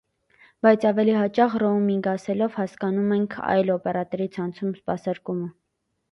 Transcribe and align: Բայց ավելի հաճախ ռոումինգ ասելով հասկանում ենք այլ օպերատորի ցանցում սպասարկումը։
Բայց 0.67 0.85
ավելի 0.91 1.11
հաճախ 1.17 1.57
ռոումինգ 1.63 2.07
ասելով 2.13 2.57
հասկանում 2.59 3.13
ենք 3.17 3.35
այլ 3.49 3.69
օպերատորի 3.73 4.27
ցանցում 4.39 4.71
սպասարկումը։ 4.79 5.51